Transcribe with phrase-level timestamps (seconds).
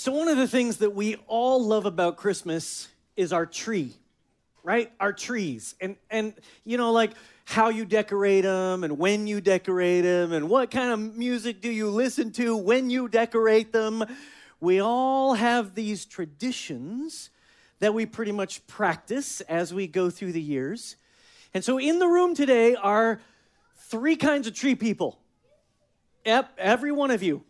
[0.00, 3.92] So, one of the things that we all love about Christmas is our tree,
[4.62, 4.90] right?
[4.98, 5.74] Our trees.
[5.78, 6.32] And, and
[6.64, 7.10] you know, like
[7.44, 11.70] how you decorate them and when you decorate them and what kind of music do
[11.70, 14.02] you listen to when you decorate them.
[14.58, 17.28] We all have these traditions
[17.80, 20.96] that we pretty much practice as we go through the years.
[21.52, 23.20] And so, in the room today are
[23.76, 25.20] three kinds of tree people.
[26.24, 27.44] Yep, every one of you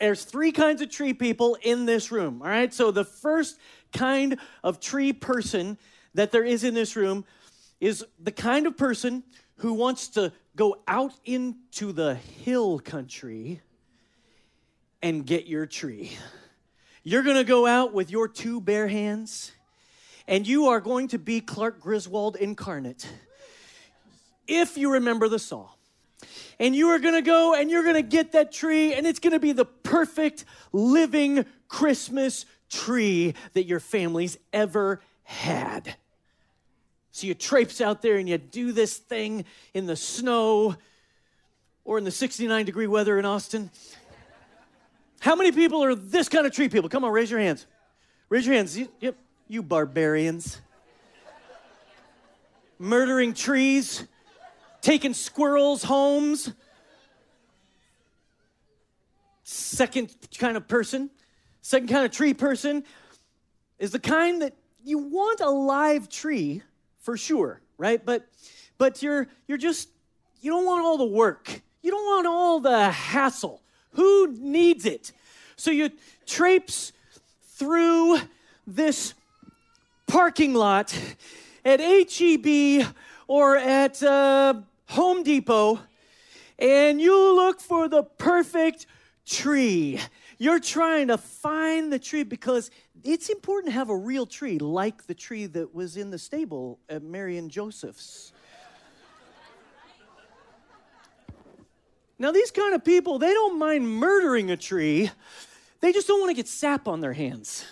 [0.00, 2.72] there's three kinds of tree people in this room, all right?
[2.72, 3.58] So the first
[3.92, 5.78] kind of tree person
[6.14, 7.24] that there is in this room
[7.80, 9.22] is the kind of person
[9.56, 13.60] who wants to go out into the hill country
[15.02, 16.12] and get your tree.
[17.02, 19.52] You're going to go out with your two bare hands
[20.26, 23.08] and you are going to be Clark Griswold incarnate.
[24.46, 25.70] If you remember the song
[26.58, 29.18] and you are going to go and you're going to get that tree, and it's
[29.18, 35.96] going to be the perfect living Christmas tree that your family's ever had.
[37.10, 40.76] So you traipse out there and you do this thing in the snow
[41.84, 43.68] or in the 69 degree weather in Austin.
[45.18, 46.88] How many people are this kind of tree people?
[46.88, 47.66] Come on, raise your hands.
[48.28, 48.78] Raise your hands.
[49.00, 49.16] Yep,
[49.48, 50.60] you barbarians.
[52.78, 54.06] Murdering trees
[54.80, 56.52] taking squirrels' homes.
[59.52, 61.10] Second kind of person,
[61.60, 62.84] second kind of tree person
[63.80, 66.62] is the kind that you want a live tree
[67.00, 68.06] for sure, right?
[68.06, 68.28] But
[68.78, 69.88] but you're you're just
[70.40, 71.62] you don't want all the work.
[71.82, 73.60] You don't want all the hassle.
[73.94, 75.10] Who needs it?
[75.56, 75.90] So you
[76.26, 76.92] traipse
[77.42, 78.20] through
[78.68, 79.14] this
[80.06, 80.96] parking lot
[81.64, 82.86] at HEB
[83.26, 85.80] or at uh, Home Depot
[86.56, 88.86] and you look for the perfect
[89.30, 90.00] tree.
[90.38, 92.70] You're trying to find the tree because
[93.04, 96.78] it's important to have a real tree like the tree that was in the stable
[96.88, 98.32] at Mary and Joseph's.
[102.18, 105.10] Now, these kind of people, they don't mind murdering a tree.
[105.80, 107.64] They just don't want to get sap on their hands.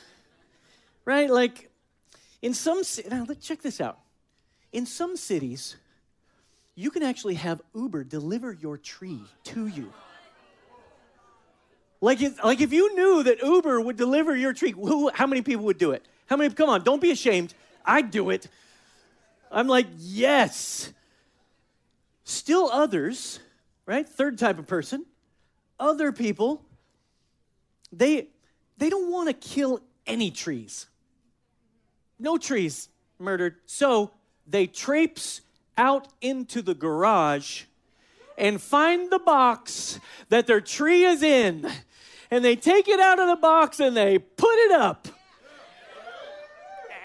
[1.05, 1.29] Right?
[1.29, 1.71] Like
[2.41, 3.99] in some now check this out.
[4.73, 5.77] In some cities,
[6.75, 9.93] you can actually have Uber deliver your tree to you.
[12.01, 15.65] Like, like if you knew that Uber would deliver your tree, who, how many people
[15.65, 16.07] would do it?
[16.27, 16.53] How many?
[16.55, 17.55] Come on, don't be ashamed.
[17.85, 18.47] I'd do it.
[19.51, 20.93] I'm like, yes.
[22.25, 23.41] Still others,
[23.87, 24.07] right?
[24.07, 25.07] Third type of person.
[25.81, 26.63] Other people,
[27.93, 28.29] they
[28.77, 30.87] they don't want to kill any trees.
[32.19, 32.89] No trees
[33.19, 33.57] murdered.
[33.67, 34.13] So
[34.47, 35.41] they traipse
[35.77, 37.65] out into the garage
[38.37, 39.99] and find the box
[40.29, 41.69] that their tree is in.
[42.31, 45.09] And they take it out of the box and they put it up.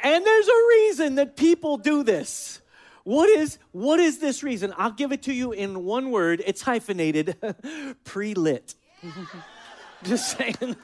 [0.03, 2.59] And there's a reason that people do this.
[3.03, 4.73] What is what is this reason?
[4.77, 6.43] I'll give it to you in one word.
[6.45, 7.35] It's hyphenated.
[8.03, 8.75] Pre-lit.
[10.03, 10.75] Just saying.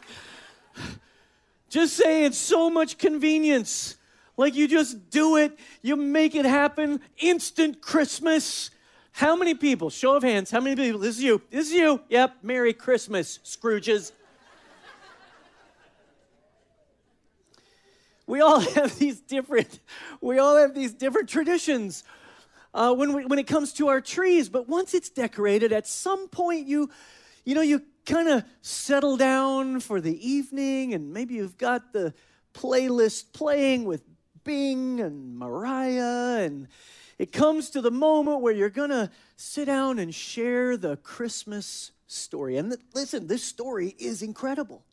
[1.69, 3.97] Just saying so much convenience.
[4.37, 8.71] Like you just do it, you make it happen, instant Christmas.
[9.11, 11.99] How many people, show of hands, how many people, this is you, this is you,
[12.07, 14.13] yep, Merry Christmas, Scrooges.
[18.29, 19.79] We all have these different,
[20.21, 22.03] we all have these different traditions
[22.73, 24.47] uh, when, we, when it comes to our trees.
[24.49, 26.91] But once it's decorated, at some point you,
[27.43, 32.13] you know, you kind of settle down for the evening and maybe you've got the
[32.53, 34.03] playlist playing with
[34.43, 36.67] Bing and Mariah, and
[37.17, 41.91] it comes to the moment where you're going to sit down and share the Christmas
[42.07, 42.57] story.
[42.57, 44.83] And th- listen, this story is incredible.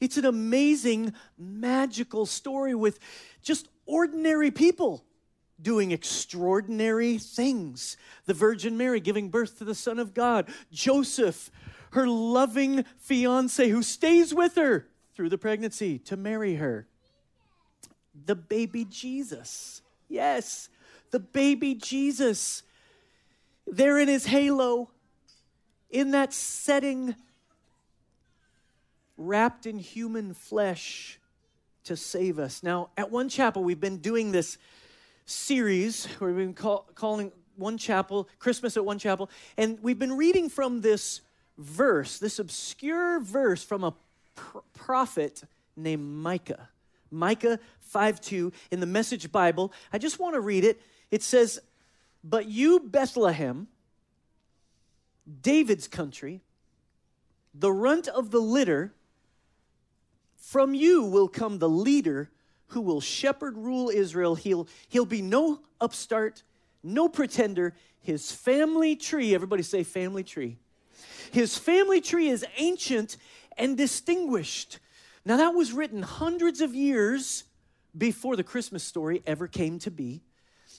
[0.00, 2.98] It's an amazing, magical story with
[3.42, 5.04] just ordinary people
[5.60, 7.96] doing extraordinary things.
[8.26, 11.50] The Virgin Mary giving birth to the Son of God, Joseph,
[11.92, 16.86] her loving fiance who stays with her through the pregnancy to marry her
[18.26, 19.82] the baby Jesus.
[20.08, 20.68] Yes,
[21.10, 22.62] the baby Jesus.
[23.66, 24.90] There in his halo,
[25.90, 27.14] in that setting,
[29.18, 31.18] wrapped in human flesh
[31.84, 32.62] to save us.
[32.62, 34.56] Now, at One Chapel, we've been doing this
[35.26, 40.16] series where we've been call, calling One Chapel, Christmas at One Chapel, and we've been
[40.16, 41.20] reading from this
[41.58, 43.94] verse, this obscure verse from a
[44.34, 45.42] pr- prophet
[45.76, 46.68] named Micah.
[47.10, 49.72] Micah 5 2 in the Message Bible.
[49.92, 50.80] I just want to read it.
[51.10, 51.58] It says,
[52.22, 53.66] But you, Bethlehem,
[55.42, 56.42] David's country,
[57.54, 58.92] the runt of the litter,
[60.48, 62.30] From you will come the leader
[62.68, 64.34] who will shepherd, rule Israel.
[64.34, 66.42] He'll, he'll be no upstart,
[66.82, 67.74] no pretender.
[68.00, 70.56] His family tree, everybody say family tree.
[71.32, 73.18] His family tree is ancient
[73.58, 74.78] and distinguished.
[75.22, 77.44] Now, that was written hundreds of years
[77.98, 80.22] before the Christmas story ever came to be.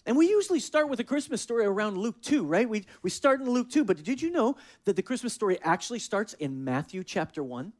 [0.04, 2.68] And we usually start with a Christmas story around Luke 2, right?
[2.68, 4.56] We, we start in Luke 2, but did you know
[4.86, 7.71] that the Christmas story actually starts in Matthew chapter 1?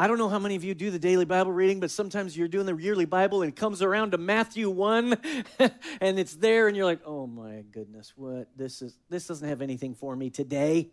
[0.00, 2.46] I don't know how many of you do the daily Bible reading, but sometimes you're
[2.46, 5.16] doing the yearly Bible and it comes around to Matthew 1
[6.00, 8.46] and it's there and you're like, "Oh my goodness, what?
[8.56, 10.90] This is this doesn't have anything for me today."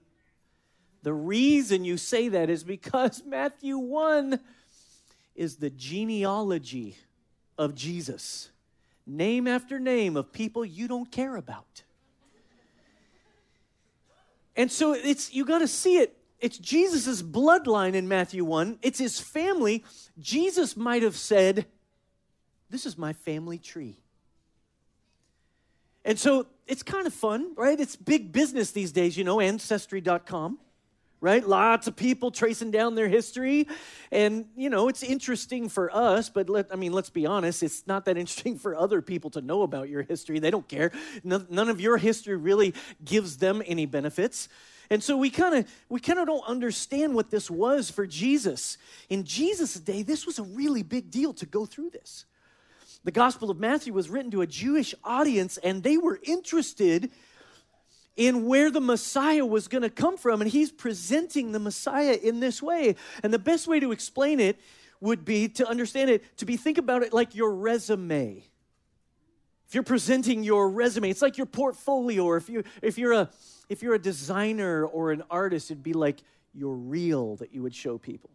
[1.04, 4.40] The reason you say that is because Matthew 1
[5.36, 6.98] is the genealogy
[7.60, 8.50] of Jesus.
[9.06, 11.84] Name after name of people you don't care about.
[14.56, 19.00] And so it's you got to see it it's Jesus' bloodline in Matthew 1, it's
[19.00, 19.84] his family.
[20.20, 21.66] Jesus might have said,
[22.70, 24.00] This is my family tree.
[26.04, 27.80] And so it's kind of fun, right?
[27.80, 30.60] It's big business these days, you know, ancestry.com,
[31.20, 31.48] right?
[31.48, 33.68] Lots of people tracing down their history.
[34.12, 37.88] And, you know, it's interesting for us, but let, I mean, let's be honest, it's
[37.88, 40.38] not that interesting for other people to know about your history.
[40.38, 40.92] They don't care.
[41.24, 44.48] None, none of your history really gives them any benefits.
[44.90, 48.78] And so we kind of we kind of don't understand what this was for Jesus.
[49.10, 52.26] In Jesus' day, this was a really big deal to go through this.
[53.04, 57.12] The Gospel of Matthew was written to a Jewish audience and they were interested
[58.16, 62.40] in where the Messiah was going to come from and he's presenting the Messiah in
[62.40, 62.96] this way.
[63.24, 64.60] And the best way to explain it
[65.02, 68.44] would be to understand it to be think about it like your resume.
[69.68, 73.30] If you're presenting your resume, it's like your portfolio or if you if you're a
[73.70, 76.22] if you're a designer or an artist, it'd be like
[76.54, 78.30] your reel that you would show people.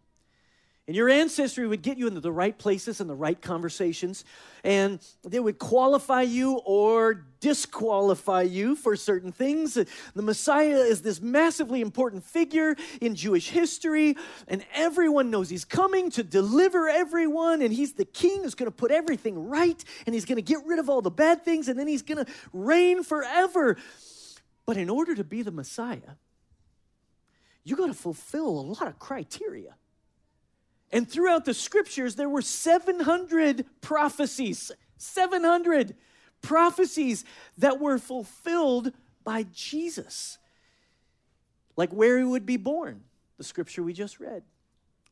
[0.87, 4.25] And your ancestry would get you into the right places and the right conversations,
[4.63, 9.75] and they would qualify you or disqualify you for certain things.
[9.75, 14.17] The Messiah is this massively important figure in Jewish history,
[14.47, 18.75] and everyone knows he's coming to deliver everyone, and he's the king who's going to
[18.75, 21.79] put everything right, and he's going to get rid of all the bad things, and
[21.79, 23.77] then he's going to reign forever.
[24.65, 26.15] But in order to be the Messiah,
[27.63, 29.75] you got to fulfill a lot of criteria.
[30.91, 35.95] And throughout the scriptures, there were 700 prophecies, 700
[36.41, 37.23] prophecies
[37.57, 38.91] that were fulfilled
[39.23, 40.37] by Jesus.
[41.77, 43.03] Like where he would be born,
[43.37, 44.43] the scripture we just read,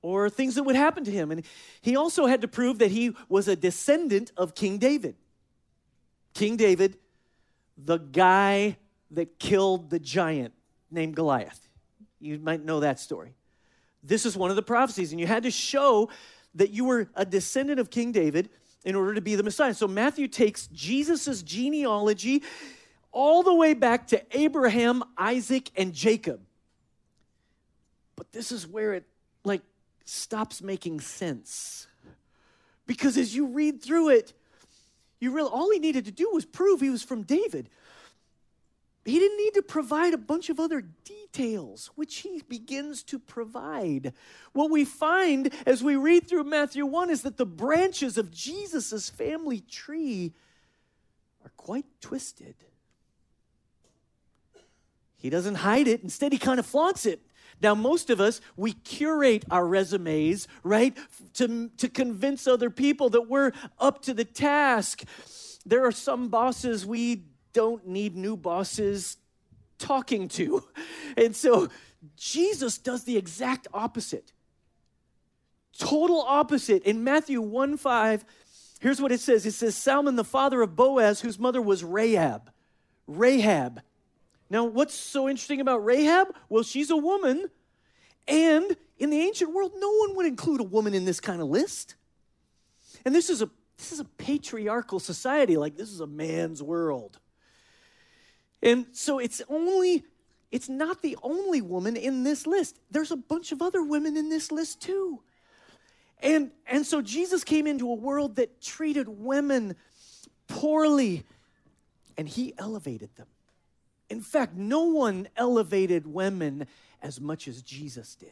[0.02, 1.32] or things that would happen to him.
[1.32, 1.46] And
[1.82, 5.16] he also had to prove that he was a descendant of King David.
[6.34, 6.98] King David,
[7.78, 8.78] the guy
[9.12, 10.54] that killed the giant
[10.92, 11.68] named Goliath.
[12.20, 13.34] You might know that story.
[14.04, 16.10] This is one of the prophecies, and you had to show
[16.56, 18.50] that you were a descendant of King David
[18.84, 19.74] in order to be the Messiah.
[19.74, 22.44] So Matthew takes Jesus' genealogy
[23.12, 26.42] all the way back to Abraham, Isaac, and Jacob.
[28.16, 29.06] But this is where it
[29.44, 29.62] like
[30.06, 31.88] stops making sense.
[32.86, 34.34] Because as you read through it,
[35.20, 37.70] you realize all he needed to do was prove he was from David.
[39.10, 44.14] He didn't need to provide a bunch of other details, which he begins to provide.
[44.54, 49.10] What we find as we read through Matthew 1 is that the branches of Jesus'
[49.10, 50.34] family tree
[51.44, 52.56] are quite twisted.
[55.18, 57.22] He doesn't hide it, instead, he kind of flaunts it.
[57.62, 60.98] Now, most of us, we curate our resumes, right,
[61.34, 65.04] to, to convince other people that we're up to the task.
[65.66, 69.18] There are some bosses we don't need new bosses
[69.78, 70.64] talking to.
[71.18, 71.68] And so
[72.16, 74.32] Jesus does the exact opposite.
[75.78, 76.84] Total opposite.
[76.84, 78.26] In Matthew 1 5,
[78.80, 82.52] here's what it says it says, Salmon, the father of Boaz, whose mother was Rahab.
[83.08, 83.82] Rahab.
[84.50, 86.28] Now, what's so interesting about Rahab?
[86.48, 87.50] Well, she's a woman,
[88.28, 91.48] and in the ancient world, no one would include a woman in this kind of
[91.48, 91.96] list.
[93.06, 97.20] And this is a this is a patriarchal society, like this is a man's world.
[98.62, 100.04] And so it's only,
[100.52, 102.80] it's not the only woman in this list.
[102.92, 105.22] There's a bunch of other women in this list too.
[106.22, 109.76] And, and so Jesus came into a world that treated women
[110.48, 111.24] poorly,
[112.18, 113.28] and he elevated them.
[114.10, 116.68] In fact, no one elevated women
[117.02, 118.32] as much as Jesus did.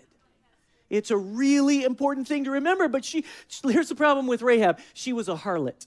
[0.90, 3.26] It's a really important thing to remember, but she,
[3.64, 5.86] here's the problem with Rahab she was a harlot,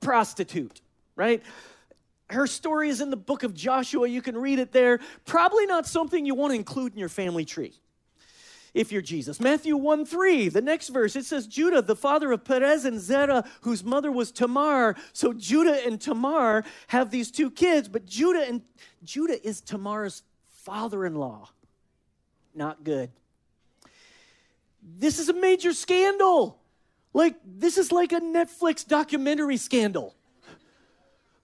[0.00, 0.80] prostitute,
[1.14, 1.42] right?
[2.28, 4.08] Her story is in the book of Joshua.
[4.08, 4.98] You can read it there.
[5.24, 7.74] Probably not something you want to include in your family tree.
[8.74, 9.40] if you're Jesus.
[9.40, 13.44] Matthew 1 3, the next verse, it says, Judah, the father of Perez and Zerah,
[13.62, 14.96] whose mother was Tamar.
[15.14, 18.60] So Judah and Tamar have these two kids, but Judah and
[19.02, 20.22] Judah is Tamar's
[20.64, 21.48] father-in-law.
[22.54, 23.10] Not good.
[24.82, 26.58] This is a major scandal.
[27.14, 30.15] Like, this is like a Netflix documentary scandal.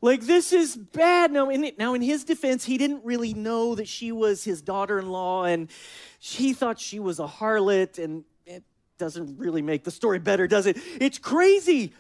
[0.02, 1.30] Like this is bad.
[1.30, 4.98] Now in, now, in his defense, he didn't really know that she was his daughter
[4.98, 5.70] in law, and
[6.18, 8.64] he thought she was a harlot, and it
[8.98, 10.76] doesn't really make the story better, does it?
[11.00, 11.92] It's crazy.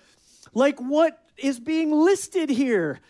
[0.52, 3.00] Like what is being listed here.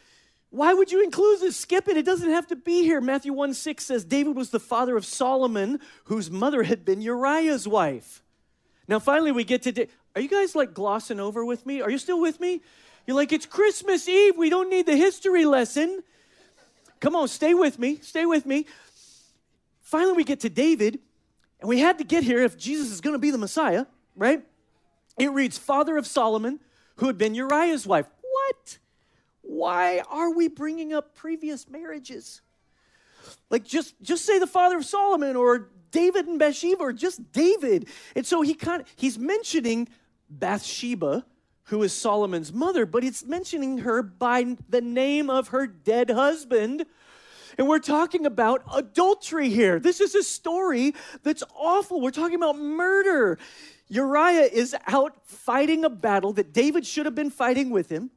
[0.51, 1.57] Why would you include this?
[1.57, 1.97] Skip it.
[1.97, 3.01] It doesn't have to be here.
[3.01, 7.67] Matthew 1 6 says David was the father of Solomon, whose mother had been Uriah's
[7.67, 8.23] wife.
[8.87, 9.73] Now, finally, we get to.
[9.73, 11.81] Da- Are you guys like glossing over with me?
[11.81, 12.61] Are you still with me?
[13.07, 14.37] You're like, it's Christmas Eve.
[14.37, 16.03] We don't need the history lesson.
[17.01, 17.99] Come on, stay with me.
[18.01, 18.67] Stay with me.
[19.81, 21.01] Finally, we get to David,
[21.61, 24.43] and we had to get here if Jesus is going to be the Messiah, right?
[25.19, 26.61] It reads, Father of Solomon,
[26.97, 28.07] who had been Uriah's wife.
[28.21, 28.79] What?
[29.43, 32.41] Why are we bringing up previous marriages?
[33.51, 37.89] Like, just, just say the father of Solomon or David and Bathsheba or just David.
[38.17, 39.89] And so he kind of, he's mentioning
[40.31, 41.27] Bathsheba,
[41.65, 46.85] who is Solomon's mother, but it's mentioning her by the name of her dead husband.
[47.59, 49.79] And we're talking about adultery here.
[49.79, 52.01] This is a story that's awful.
[52.01, 53.39] We're talking about murder.
[53.89, 58.11] Uriah is out fighting a battle that David should have been fighting with him.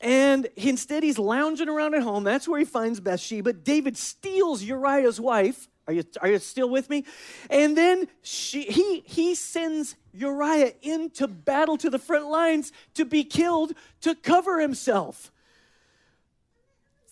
[0.00, 2.24] And instead, he's lounging around at home.
[2.24, 3.52] That's where he finds Bathsheba.
[3.52, 7.04] David steals Uriah's wife are you, are you still with me?
[7.48, 13.24] And then she, he, he sends Uriah into battle to the front lines to be
[13.24, 15.32] killed to cover himself.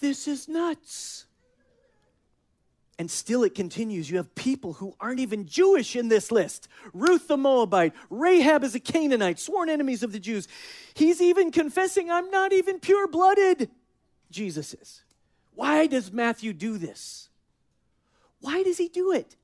[0.01, 1.25] This is nuts.
[2.99, 4.11] And still it continues.
[4.11, 8.75] You have people who aren't even Jewish in this list Ruth the Moabite, Rahab is
[8.75, 10.49] a Canaanite, sworn enemies of the Jews.
[10.93, 13.71] He's even confessing, I'm not even pure blooded.
[14.31, 15.03] Jesus is.
[15.55, 17.26] Why does Matthew do this?
[18.41, 19.37] Why does he do it?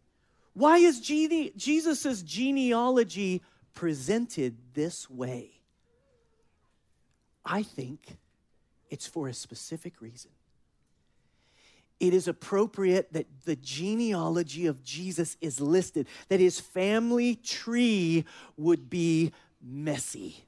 [0.54, 3.42] Why is gene- Jesus' genealogy
[3.74, 5.50] presented this way?
[7.44, 8.18] I think
[8.90, 10.30] it's for a specific reason.
[11.98, 18.24] It is appropriate that the genealogy of Jesus is listed, that his family tree
[18.56, 19.32] would be
[19.62, 20.44] messy.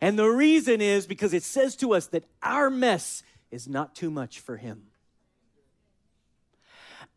[0.00, 4.10] And the reason is because it says to us that our mess is not too
[4.10, 4.91] much for him.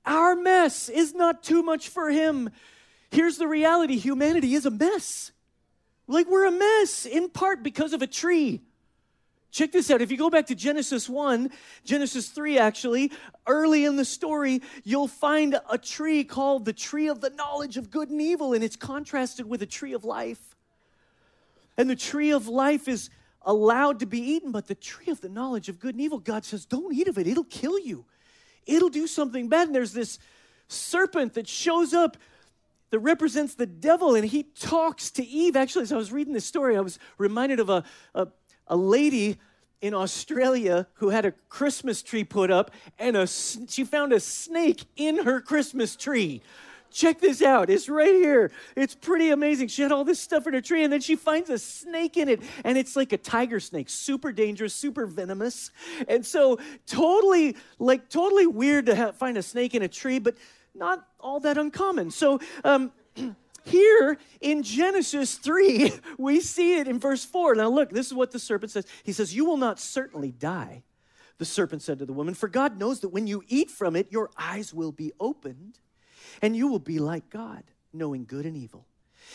[0.06, 2.50] Our mess is not too much for him.
[3.10, 5.32] Here's the reality humanity is a mess.
[6.08, 8.62] Like we're a mess in part because of a tree.
[9.52, 10.02] Check this out.
[10.02, 11.50] If you go back to Genesis 1,
[11.86, 13.12] Genesis 3, actually,
[13.48, 17.90] early in the story, you'll find a tree called the tree of the knowledge of
[17.90, 20.56] good and evil, and it's contrasted with a tree of life.
[21.78, 23.10] And the tree of life is
[23.44, 26.44] allowed to be eaten, but the tree of the knowledge of good and evil, God
[26.44, 28.06] says, don't eat of it, it'll kill you
[28.66, 29.68] it'll do something bad.
[29.68, 30.20] And there's this
[30.68, 32.18] serpent that shows up
[32.92, 35.56] that represents the devil, and he talks to Eve.
[35.56, 38.28] Actually, as I was reading this story, I was reminded of a, a,
[38.68, 39.38] a lady
[39.82, 44.86] in Australia who had a Christmas tree put up, and a, she found a snake
[44.96, 46.42] in her Christmas tree.
[46.92, 47.70] Check this out.
[47.70, 48.52] It's right here.
[48.76, 49.68] It's pretty amazing.
[49.68, 52.30] She had all this stuff in her tree, and then she finds a snake in
[52.30, 55.72] it, and it's like a tiger snake, super dangerous, super venomous.
[56.08, 60.38] And so, totally, like, totally weird to have, find a snake in a tree, but
[60.74, 62.12] not all that uncommon.
[62.12, 62.92] So, um,
[63.66, 67.56] here in Genesis 3, we see it in verse 4.
[67.56, 68.86] Now, look, this is what the serpent says.
[69.04, 70.84] He says, You will not certainly die.
[71.38, 74.12] The serpent said to the woman, For God knows that when you eat from it,
[74.12, 75.80] your eyes will be opened
[76.42, 77.64] and you will be like God,
[77.94, 78.86] knowing good and evil.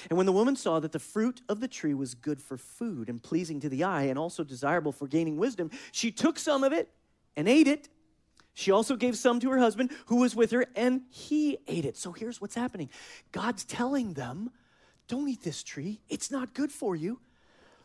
[0.09, 3.09] And when the woman saw that the fruit of the tree was good for food
[3.09, 6.73] and pleasing to the eye and also desirable for gaining wisdom, she took some of
[6.73, 6.90] it
[7.37, 7.88] and ate it.
[8.54, 11.97] She also gave some to her husband who was with her, and he ate it.
[11.97, 12.90] So here's what's happening
[13.33, 14.50] God's telling them,
[15.09, 17.21] Don't eat this tree, it's not good for you.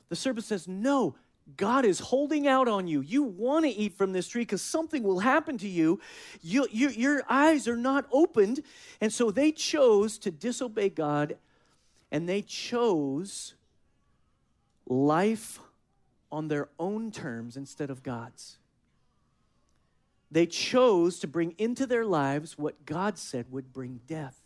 [0.10, 1.16] The serpent says, No,
[1.58, 3.02] God is holding out on you.
[3.02, 6.00] You want to eat from this tree because something will happen to you.
[6.42, 6.90] you, you.
[6.90, 8.62] Your eyes are not opened.
[9.00, 11.38] And so they chose to disobey God
[12.12, 13.54] and they chose
[14.88, 15.60] life
[16.32, 18.58] on their own terms instead of God's.
[20.32, 24.42] They chose to bring into their lives what God said would bring death.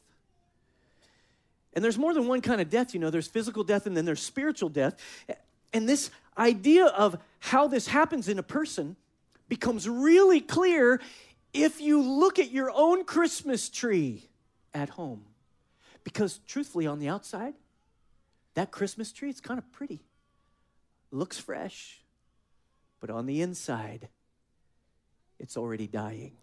[1.73, 3.09] And there's more than one kind of death, you know.
[3.09, 4.95] There's physical death and then there's spiritual death.
[5.71, 8.95] And this idea of how this happens in a person
[9.47, 11.01] becomes really clear
[11.53, 14.29] if you look at your own Christmas tree
[14.73, 15.25] at home.
[16.03, 17.55] Because truthfully, on the outside,
[18.53, 19.99] that Christmas tree, it's kind of pretty,
[21.11, 21.99] looks fresh,
[22.99, 24.07] but on the inside,
[25.39, 26.33] it's already dying.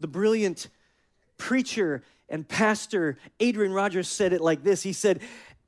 [0.00, 0.68] The brilliant
[1.36, 5.20] preacher and pastor Adrian Rogers said it like this He said,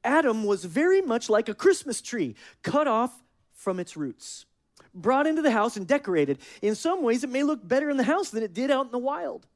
[0.04, 4.46] Adam was very much like a Christmas tree, cut off from its roots,
[4.94, 6.38] brought into the house and decorated.
[6.60, 8.92] In some ways, it may look better in the house than it did out in
[8.92, 9.46] the wild.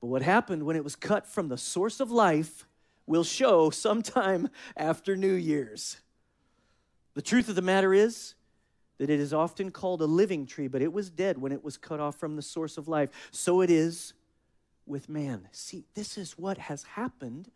[0.00, 2.66] But what happened when it was cut from the source of life
[3.06, 5.98] will show sometime after New Year's.
[7.14, 8.34] The truth of the matter is
[8.98, 11.76] that it is often called a living tree, but it was dead when it was
[11.76, 13.10] cut off from the source of life.
[13.30, 14.12] So it is
[14.86, 15.48] with man.
[15.52, 17.50] See, this is what has happened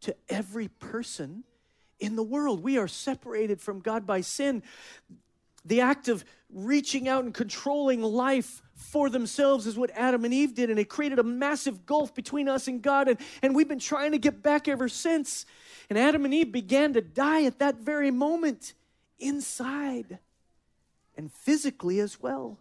[0.00, 1.44] to every person
[1.98, 2.62] in the world.
[2.62, 4.62] We are separated from God by sin.
[5.64, 10.54] The act of reaching out and controlling life for themselves is what Adam and Eve
[10.54, 13.08] did, and it created a massive gulf between us and God.
[13.08, 15.46] And, and we've been trying to get back ever since.
[15.88, 18.74] And Adam and Eve began to die at that very moment
[19.18, 20.18] inside
[21.16, 22.58] and physically as well.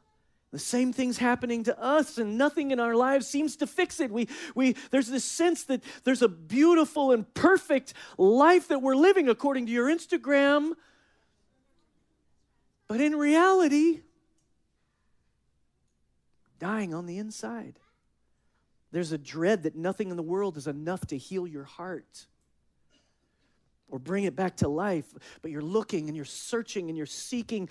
[0.56, 4.10] The same thing's happening to us, and nothing in our lives seems to fix it.
[4.10, 9.28] We, we, there's this sense that there's a beautiful and perfect life that we're living
[9.28, 10.72] according to your Instagram.
[12.88, 14.00] But in reality,
[16.58, 17.78] dying on the inside.
[18.94, 22.28] There's a dread that nothing in the world is enough to heal your heart
[23.90, 25.14] or bring it back to life.
[25.42, 27.68] But you're looking and you're searching and you're seeking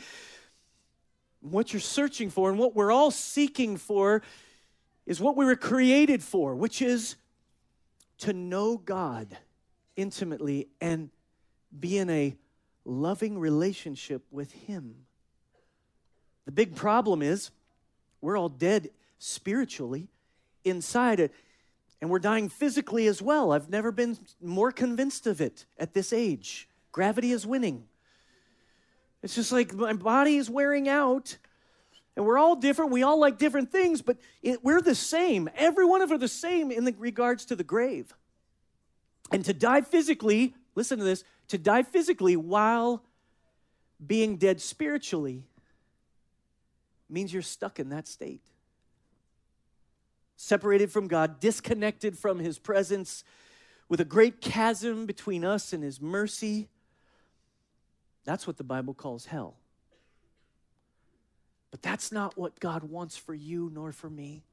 [1.44, 4.22] what you're searching for and what we're all seeking for
[5.06, 7.16] is what we were created for, which is
[8.18, 9.36] to know God
[9.96, 11.10] intimately and
[11.78, 12.34] be in a
[12.84, 14.94] loving relationship with Him.
[16.46, 17.50] The big problem is
[18.20, 20.08] we're all dead spiritually
[20.64, 21.32] inside it,
[22.00, 23.52] and we're dying physically as well.
[23.52, 26.68] I've never been more convinced of it at this age.
[26.92, 27.84] Gravity is winning.
[29.24, 31.38] It's just like my body is wearing out.
[32.14, 32.92] And we're all different.
[32.92, 35.48] We all like different things, but it, we're the same.
[35.56, 38.14] Every one of us are the same in the regards to the grave.
[39.32, 43.02] And to die physically, listen to this, to die physically while
[44.06, 45.44] being dead spiritually
[47.08, 48.42] means you're stuck in that state.
[50.36, 53.24] Separated from God, disconnected from His presence,
[53.88, 56.68] with a great chasm between us and His mercy.
[58.24, 59.56] That's what the Bible calls hell.
[61.70, 64.44] But that's not what God wants for you nor for me.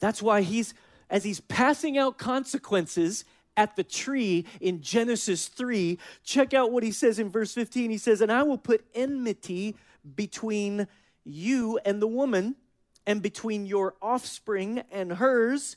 [0.00, 0.74] That's why He's,
[1.10, 3.24] as He's passing out consequences
[3.56, 7.90] at the tree in Genesis 3, check out what He says in verse 15.
[7.90, 9.76] He says, And I will put enmity
[10.16, 10.88] between
[11.24, 12.56] you and the woman,
[13.06, 15.76] and between your offspring and hers.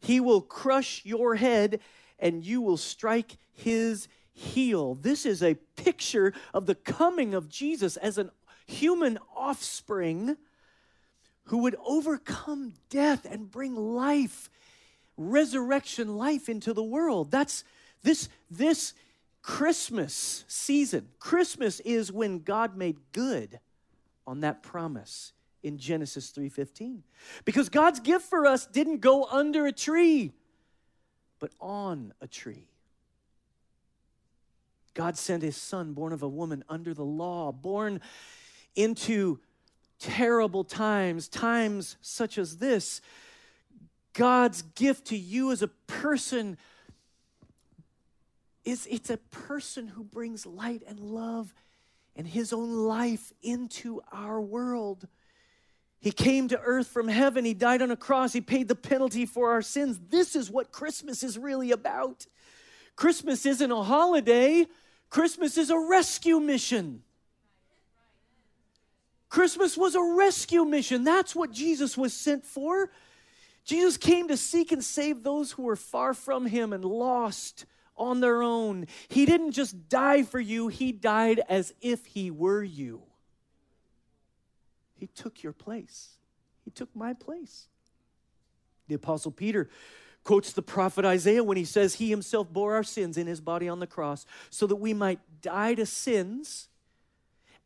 [0.00, 1.80] He will crush your head,
[2.18, 4.94] and you will strike his heel.
[4.94, 8.30] This is a picture of the coming of Jesus as an
[8.66, 10.36] human offspring
[11.44, 14.50] who would overcome death and bring life,
[15.16, 17.30] resurrection life into the world.
[17.30, 17.64] That's
[18.02, 18.92] this this
[19.40, 21.08] Christmas season.
[21.18, 23.60] Christmas is when God made good
[24.26, 27.04] on that promise in Genesis 3:15.
[27.46, 30.34] Because God's gift for us didn't go under a tree,
[31.38, 32.68] but on a tree.
[34.96, 38.00] God sent his son, born of a woman under the law, born
[38.74, 39.38] into
[39.98, 43.02] terrible times, times such as this.
[44.14, 46.56] God's gift to you as a person
[48.64, 51.52] is it's a person who brings light and love
[52.16, 55.06] and his own life into our world.
[56.00, 57.44] He came to earth from heaven.
[57.44, 58.32] He died on a cross.
[58.32, 60.00] He paid the penalty for our sins.
[60.08, 62.26] This is what Christmas is really about.
[62.96, 64.66] Christmas isn't a holiday,
[65.10, 67.02] Christmas is a rescue mission.
[69.28, 71.04] Christmas was a rescue mission.
[71.04, 72.90] That's what Jesus was sent for.
[73.64, 77.66] Jesus came to seek and save those who were far from him and lost
[77.96, 78.86] on their own.
[79.08, 83.02] He didn't just die for you, He died as if He were you.
[84.94, 86.10] He took your place,
[86.64, 87.66] He took my place.
[88.88, 89.68] The Apostle Peter
[90.26, 93.68] quotes the prophet Isaiah when he says, He Himself bore our sins in His body
[93.68, 96.68] on the cross so that we might die to sins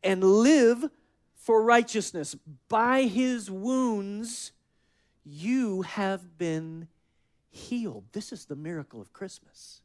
[0.03, 0.85] and live
[1.35, 2.35] for righteousness.
[2.69, 4.51] By His wounds,
[5.25, 6.87] you have been
[7.49, 8.03] healed.
[8.11, 9.81] This is the miracle of Christmas.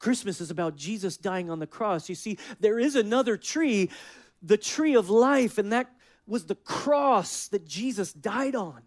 [0.00, 2.08] Christmas is about Jesus dying on the cross.
[2.08, 3.88] You see, there is another tree,
[4.42, 5.92] the tree of life, and that
[6.26, 8.82] was the cross that Jesus died on.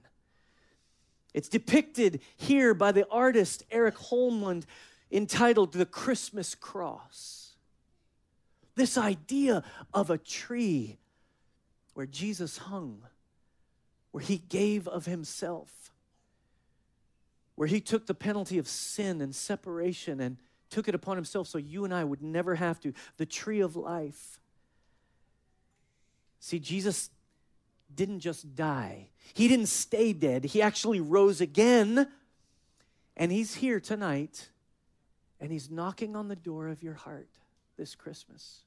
[1.33, 4.65] It's depicted here by the artist Eric Holmland
[5.11, 7.53] entitled The Christmas Cross.
[8.75, 10.97] This idea of a tree
[11.93, 13.03] where Jesus hung,
[14.11, 15.91] where he gave of himself,
[17.55, 20.37] where he took the penalty of sin and separation and
[20.69, 22.93] took it upon himself so you and I would never have to.
[23.17, 24.39] The tree of life.
[26.39, 27.11] See, Jesus
[27.95, 30.45] didn't just die, he didn't stay dead.
[30.45, 32.08] He actually rose again.
[33.15, 34.49] And he's here tonight,
[35.39, 37.29] and he's knocking on the door of your heart
[37.77, 38.62] this Christmas.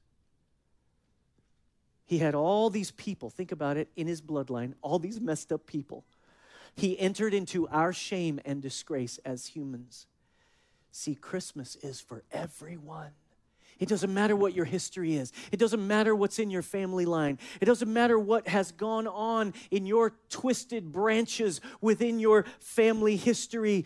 [2.05, 5.65] He had all these people, think about it, in his bloodline, all these messed up
[5.65, 6.05] people.
[6.77, 10.07] He entered into our shame and disgrace as humans.
[10.93, 13.11] See, Christmas is for everyone.
[13.79, 15.31] It doesn't matter what your history is.
[15.51, 17.39] It doesn't matter what's in your family line.
[17.61, 23.85] It doesn't matter what has gone on in your twisted branches within your family history.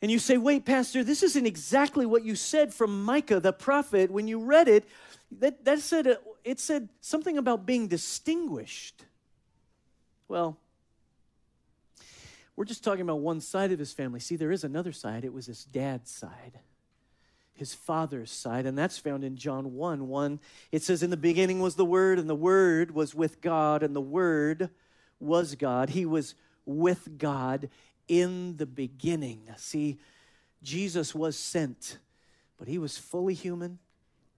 [0.00, 4.10] And you say, wait, Pastor, this isn't exactly what you said from Micah the prophet.
[4.10, 4.84] When you read it,
[5.40, 9.04] that, that said, uh, it said something about being distinguished.
[10.28, 10.58] Well,
[12.56, 14.20] we're just talking about one side of his family.
[14.20, 15.24] See, there is another side.
[15.24, 16.58] It was his dad's side,
[17.58, 20.40] his father's side, and that's found in John 1 1.
[20.70, 23.94] It says, In the beginning was the Word, and the Word was with God, and
[23.94, 24.70] the Word
[25.18, 25.90] was God.
[25.90, 27.68] He was with God
[28.06, 29.42] in the beginning.
[29.56, 29.98] See,
[30.62, 31.98] Jesus was sent,
[32.58, 33.78] but he was fully human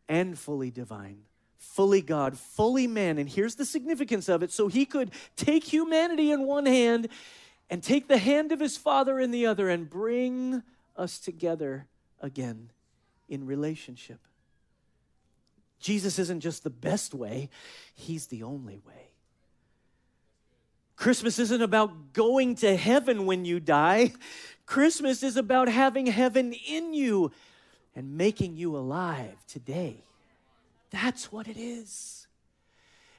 [0.09, 1.23] and fully divine
[1.61, 3.19] fully God, fully man.
[3.19, 4.51] And here's the significance of it.
[4.51, 7.09] So he could take humanity in one hand
[7.69, 10.63] and take the hand of his Father in the other and bring
[10.97, 11.87] us together
[12.21, 12.71] again
[13.31, 14.19] in relationship.
[15.79, 17.49] Jesus isn't just the best way,
[17.95, 19.09] he's the only way.
[20.97, 24.13] Christmas isn't about going to heaven when you die.
[24.67, 27.33] Christmas is about having heaven in you
[27.97, 30.05] and making you alive today.
[30.91, 32.27] That's what it is.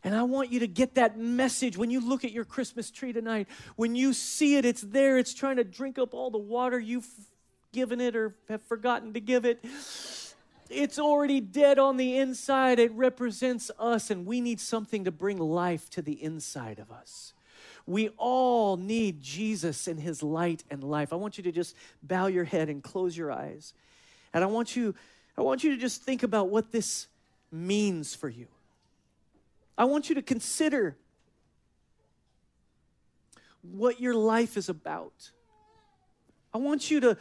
[0.04, 3.14] And I want you to get that message when you look at your Christmas tree
[3.14, 3.48] tonight.
[3.76, 7.08] When you see it, it's there, it's trying to drink up all the water you've
[7.72, 9.64] given it or have forgotten to give it.
[10.70, 12.80] It's already dead on the inside.
[12.80, 17.34] It represents us, and we need something to bring life to the inside of us.
[17.86, 21.12] We all need Jesus and his light and life.
[21.12, 23.74] I want you to just bow your head and close your eyes.
[24.34, 24.96] And I want you
[25.38, 27.08] I want you to just think about what this
[27.52, 28.48] means for you.
[29.78, 30.98] I want you to consider
[33.62, 35.32] what your life is about.
[36.54, 37.18] I want you to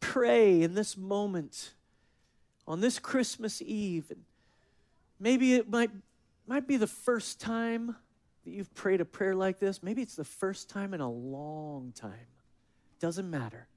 [0.00, 1.72] pray in this moment
[2.66, 4.10] on this Christmas Eve.
[4.10, 4.22] And
[5.20, 5.90] maybe it might,
[6.46, 7.96] might be the first time
[8.44, 9.82] that you've prayed a prayer like this.
[9.82, 12.28] Maybe it's the first time in a long time.
[13.00, 13.68] Doesn't matter.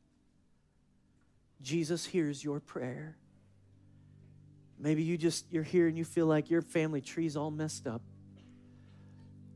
[1.62, 3.18] Jesus hears your prayer.
[4.80, 8.02] Maybe you just you're here and you feel like your family tree's all messed up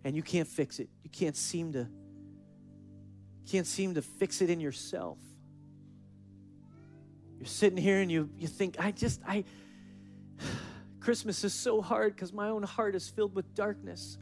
[0.03, 0.89] and you can't fix it.
[1.03, 1.87] You can't seem to
[3.49, 5.17] can't seem to fix it in yourself.
[7.43, 9.43] You're sitting here and you you think I just I
[11.01, 14.17] Christmas is so hard because my own heart is filled with darkness.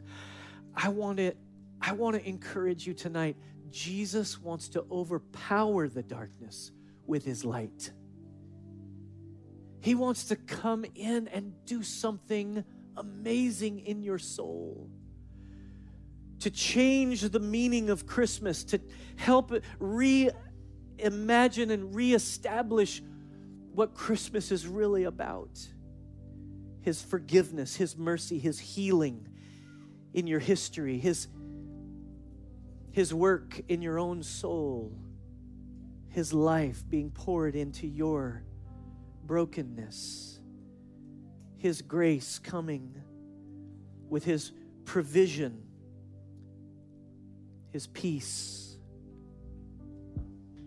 [0.74, 1.32] I want to
[1.80, 3.36] I want to encourage you tonight.
[3.70, 6.72] Jesus wants to overpower the darkness
[7.06, 7.92] with his light.
[9.78, 12.64] He wants to come in and do something
[12.96, 14.90] amazing in your soul.
[16.40, 18.80] To change the meaning of Christmas, to
[19.14, 23.00] help reimagine and reestablish
[23.74, 25.58] what Christmas is really about.
[26.82, 29.28] His forgiveness, His mercy, His healing
[30.12, 31.28] in your history, His,
[32.90, 34.92] His work in your own soul,
[36.08, 38.42] His life being poured into your
[39.24, 40.40] brokenness,
[41.56, 43.00] His grace coming
[44.08, 44.52] with His
[44.84, 45.62] provision,
[47.70, 48.71] His peace.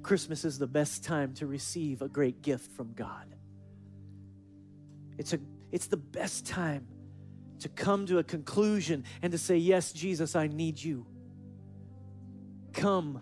[0.05, 3.25] Christmas is the best time to receive a great gift from God.
[5.17, 5.39] It's, a,
[5.71, 6.85] it's the best time
[7.61, 11.07] to come to a conclusion and to say, Yes, Jesus, I need you.
[12.73, 13.19] Come.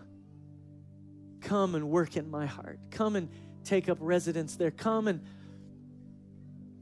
[1.40, 2.80] Come and work in my heart.
[2.92, 3.30] Come and
[3.64, 4.72] take up residence there.
[4.72, 5.22] Come and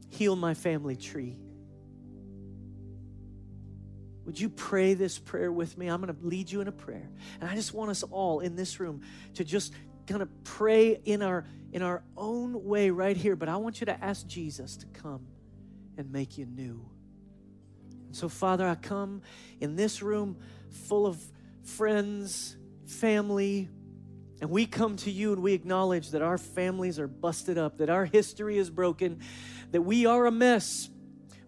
[0.10, 1.38] heal my family tree.
[4.26, 5.88] Would you pray this prayer with me?
[5.88, 7.08] I'm going to lead you in a prayer.
[7.40, 9.02] And I just want us all in this room
[9.36, 9.74] to just
[10.12, 13.86] kind of pray in our in our own way right here, but I want you
[13.86, 15.26] to ask Jesus to come
[15.98, 16.86] and make you new.
[18.08, 19.22] And so Father, I come
[19.62, 20.38] in this room
[20.70, 21.18] full of
[21.64, 23.70] friends, family,
[24.42, 27.92] And we come to you and we acknowledge that our families are busted up, that
[27.92, 29.20] our history is broken,
[29.70, 30.90] that we are a mess,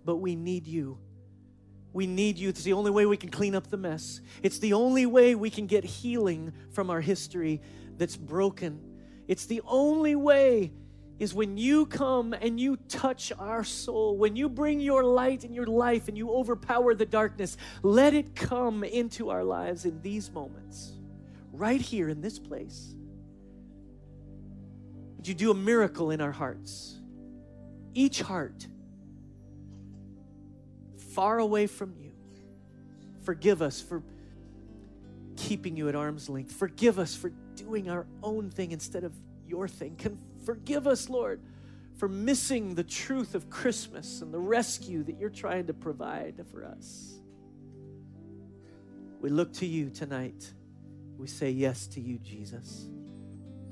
[0.05, 0.99] but we need you.
[1.91, 2.49] We need you.
[2.49, 4.21] It's the only way we can clean up the mess.
[4.43, 7.61] It's the only way we can get healing from our history
[7.97, 8.79] that's broken.
[9.27, 10.71] It's the only way
[11.19, 15.55] is when you come and you touch our soul, when you bring your light and
[15.55, 20.31] your life and you overpower the darkness, let it come into our lives in these
[20.31, 20.93] moments,
[21.51, 22.95] right here in this place.
[25.17, 26.99] Would you do a miracle in our hearts?
[27.93, 28.67] Each heart
[31.13, 32.11] far away from you.
[33.23, 34.03] Forgive us for
[35.37, 36.51] keeping you at arm's length.
[36.51, 39.13] Forgive us for doing our own thing instead of
[39.47, 39.95] your thing.
[39.95, 41.41] Can forgive us, Lord,
[41.97, 46.65] for missing the truth of Christmas and the rescue that you're trying to provide for
[46.65, 47.13] us.
[49.21, 50.51] We look to you tonight.
[51.17, 52.89] We say yes to you, Jesus.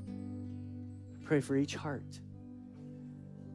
[0.08, 2.20] I pray for each heart.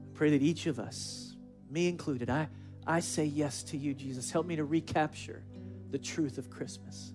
[0.06, 1.36] I pray that each of us,
[1.70, 2.50] me included, I,
[2.86, 4.30] I say yes to you, Jesus.
[4.30, 5.44] Help me to recapture
[5.90, 7.14] the truth of Christmas.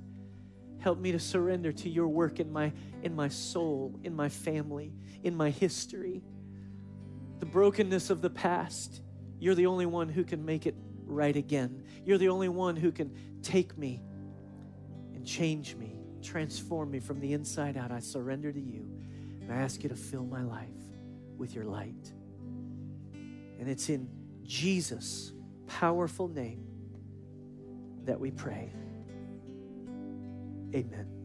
[0.82, 2.72] Help me to surrender to your work in my,
[3.04, 4.92] in my soul, in my family,
[5.22, 6.20] in my history.
[7.38, 9.00] The brokenness of the past,
[9.38, 11.84] you're the only one who can make it right again.
[12.04, 14.02] You're the only one who can take me
[15.14, 17.92] and change me, transform me from the inside out.
[17.92, 18.84] I surrender to you.
[19.40, 20.66] And I ask you to fill my life
[21.36, 22.12] with your light.
[23.60, 24.08] And it's in
[24.42, 25.32] Jesus'
[25.68, 26.66] powerful name
[28.04, 28.72] that we pray.
[30.74, 31.21] Amen.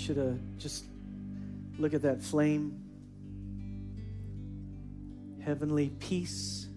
[0.00, 0.84] Want you to just
[1.78, 2.80] look at that flame.
[5.44, 6.68] Heavenly peace.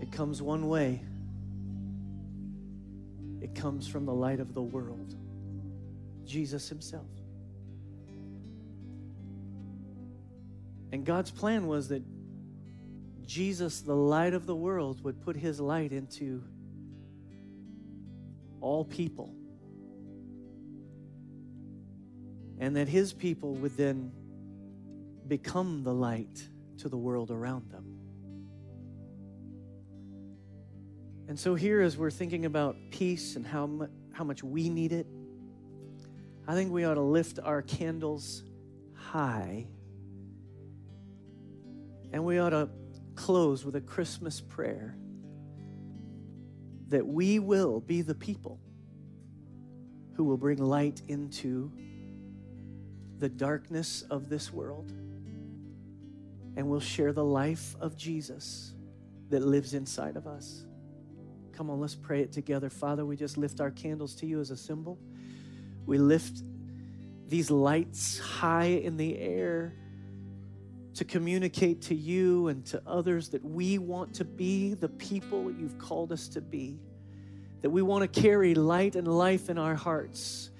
[0.00, 1.02] It comes one way.
[3.42, 5.14] It comes from the light of the world,
[6.24, 7.10] Jesus Himself.
[10.90, 12.02] And God's plan was that
[13.26, 16.42] Jesus, the light of the world, would put His light into
[18.62, 19.34] all people.
[22.64, 24.10] And that his people would then
[25.28, 26.48] become the light
[26.78, 27.84] to the world around them.
[31.28, 34.92] And so, here, as we're thinking about peace and how, mu- how much we need
[34.92, 35.06] it,
[36.48, 38.44] I think we ought to lift our candles
[38.94, 39.66] high.
[42.14, 42.70] And we ought to
[43.14, 44.96] close with a Christmas prayer
[46.88, 48.58] that we will be the people
[50.14, 51.70] who will bring light into
[53.18, 54.92] the darkness of this world
[56.56, 58.74] and we'll share the life of Jesus
[59.30, 60.64] that lives inside of us.
[61.52, 62.70] Come on, let's pray it together.
[62.70, 64.98] Father, we just lift our candles to you as a symbol.
[65.86, 66.42] We lift
[67.26, 69.74] these lights high in the air
[70.94, 75.78] to communicate to you and to others that we want to be the people you've
[75.78, 76.78] called us to be,
[77.62, 80.50] that we want to carry light and life in our hearts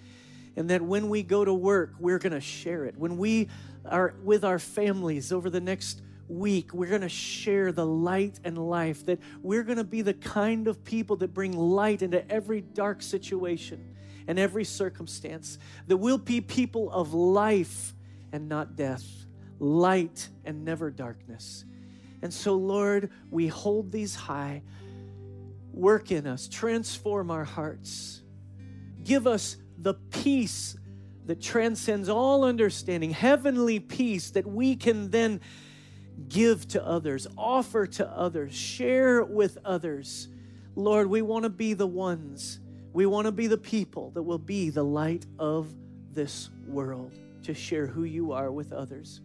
[0.57, 2.97] and that when we go to work, we're going to share it.
[2.97, 3.49] When we
[3.85, 8.57] are with our families over the next week, we're going to share the light and
[8.57, 12.61] life, that we're going to be the kind of people that bring light into every
[12.61, 13.95] dark situation
[14.27, 17.95] and every circumstance, that we'll be people of life
[18.33, 19.05] and not death,
[19.59, 21.65] light and never darkness.
[22.23, 24.63] And so, Lord, we hold these high.
[25.73, 28.23] Work in us, transform our hearts.
[29.03, 30.77] Give us the peace
[31.27, 35.41] that transcends all understanding, heavenly peace that we can then
[36.29, 40.29] give to others, offer to others, share with others.
[40.75, 42.61] Lord, we want to be the ones,
[42.93, 45.73] we want to be the people that will be the light of
[46.13, 49.21] this world to share who you are with others,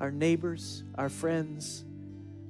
[0.00, 1.84] our neighbors, our friends,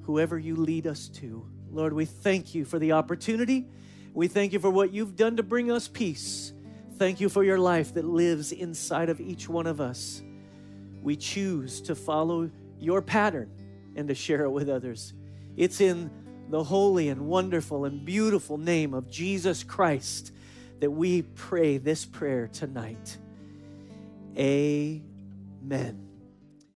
[0.02, 1.46] whoever you lead us to.
[1.70, 3.66] Lord, we thank you for the opportunity.
[4.14, 6.53] We thank you for what you've done to bring us peace.
[6.96, 10.22] Thank you for your life that lives inside of each one of us.
[11.02, 13.50] We choose to follow your pattern
[13.96, 15.12] and to share it with others.
[15.57, 16.11] It's in
[16.50, 20.33] the holy and wonderful and beautiful name of Jesus Christ
[20.80, 23.18] that we pray this prayer tonight.
[24.37, 25.02] Amen.